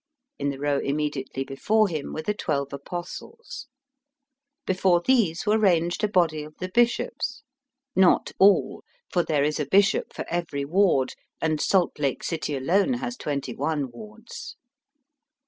In 0.39 0.49
the 0.49 0.57
row 0.57 0.79
immediately 0.79 1.43
before 1.43 1.87
him 1.87 2.11
were 2.11 2.23
the 2.23 2.33
Twelve 2.33 2.73
Apostles. 2.73 3.67
Before 4.65 4.99
these 4.99 5.45
were 5.45 5.59
ranged 5.59 6.03
a 6.03 6.07
body 6.07 6.41
of 6.41 6.57
the 6.57 6.69
Bishops— 6.69 7.43
not 7.95 8.25
Digitized 8.25 8.25
by 8.25 8.31
VjOOQIC 8.31 8.31
100 8.31 8.31
EAST 8.31 8.37
BY 8.39 8.45
WEST. 8.47 8.49
all, 8.49 8.83
for 9.11 9.23
there 9.23 9.43
is 9.43 9.59
a 9.59 9.65
Bishop 9.67 10.11
for 10.13 10.25
every 10.27 10.65
ward, 10.65 11.13
and 11.39 11.61
Salt 11.61 11.99
Lake 11.99 12.23
City 12.23 12.57
alone 12.57 12.93
has 12.95 13.15
twenty 13.15 13.53
one 13.53 13.91
wards. 13.91 14.55